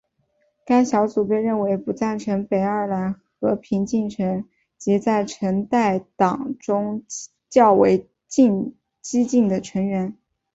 [0.65, 7.03] 该小组被认为不赞成北爱尔兰和平进程及在橙带党中
[7.51, 10.17] 较为激进的成员。